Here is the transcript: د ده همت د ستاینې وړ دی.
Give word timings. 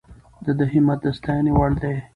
د 0.45 0.47
ده 0.57 0.65
همت 0.71 0.99
د 1.03 1.05
ستاینې 1.17 1.51
وړ 1.57 1.71
دی. 1.81 1.95